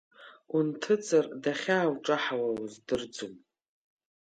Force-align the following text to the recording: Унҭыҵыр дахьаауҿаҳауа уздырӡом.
Унҭыҵыр 0.55 1.25
дахьаауҿаҳауа 1.43 2.49
уздырӡом. 2.63 3.33